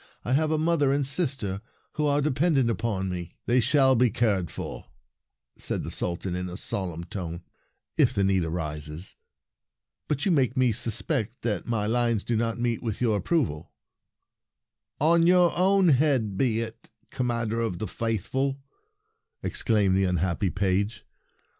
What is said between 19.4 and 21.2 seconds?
exclaimed the unhappy page.